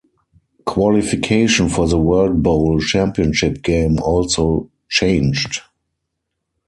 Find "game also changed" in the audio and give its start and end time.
3.61-5.61